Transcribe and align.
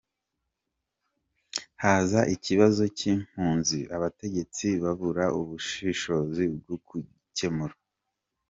Haza 1.83 2.19
ikibazo 2.35 2.83
cy’impunzi, 2.97 3.79
abategetsi 3.95 4.67
babura 4.83 5.25
ubushishozi 5.39 6.43
bwo 6.57 6.75
kugikemura. 6.87 7.75